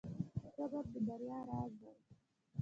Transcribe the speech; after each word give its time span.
•صبر 0.55 0.83
د 0.91 0.95
بریا 1.07 1.39
راز 1.49 1.71
دی. 1.81 1.91